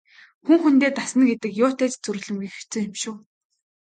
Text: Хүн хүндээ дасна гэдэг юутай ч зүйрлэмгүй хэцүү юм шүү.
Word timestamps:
Хүн 0.45 0.57
хүндээ 0.63 0.91
дасна 0.99 1.23
гэдэг 1.29 1.51
юутай 1.65 1.89
ч 1.91 1.95
зүйрлэмгүй 2.03 2.49
хэцүү 2.51 2.79
юм 2.87 2.93
шүү. 3.01 3.15